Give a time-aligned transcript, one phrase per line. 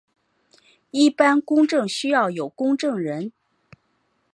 [0.89, 3.31] 一般公证需要有公证人。